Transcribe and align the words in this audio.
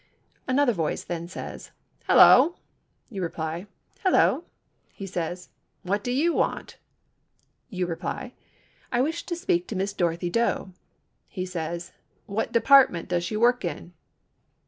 Another 0.47 0.73
voice 0.73 1.03
then 1.03 1.27
says, 1.27 1.69
"Hello." 2.07 2.55
You 3.11 3.21
reply 3.21 3.67
"Hello." 4.03 4.45
He 4.91 5.05
says, 5.05 5.49
"What 5.83 6.03
do 6.03 6.09
you 6.09 6.33
want?" 6.33 6.77
You 7.69 7.85
reply, 7.85 8.33
"I 8.91 8.99
wish 8.99 9.21
to 9.27 9.35
speak 9.35 9.67
to 9.67 9.75
Miss 9.75 9.93
Dorothy 9.93 10.31
Doe." 10.31 10.71
He 11.27 11.45
says, 11.45 11.91
"What 12.25 12.51
department 12.51 13.09
does 13.09 13.23
she 13.23 13.37
work 13.37 13.63
in?" 13.63 13.93